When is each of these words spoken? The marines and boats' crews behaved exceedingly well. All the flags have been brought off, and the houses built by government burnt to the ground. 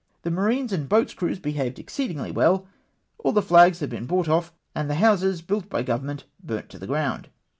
The 0.23 0.31
marines 0.31 0.73
and 0.73 0.89
boats' 0.89 1.13
crews 1.13 1.37
behaved 1.37 1.77
exceedingly 1.77 2.31
well. 2.31 2.65
All 3.19 3.31
the 3.33 3.43
flags 3.43 3.81
have 3.81 3.91
been 3.91 4.07
brought 4.07 4.27
off, 4.27 4.51
and 4.73 4.89
the 4.89 4.95
houses 4.95 5.43
built 5.43 5.69
by 5.69 5.83
government 5.83 6.23
burnt 6.43 6.69
to 6.69 6.79
the 6.79 6.87
ground. 6.87 7.29